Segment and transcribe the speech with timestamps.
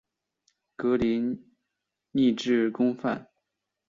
[0.75, 1.47] 格林
[2.09, 3.27] 尼治宫苑。